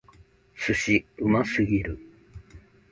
[0.55, 1.05] 寿司！
[1.19, 1.99] うますぎる！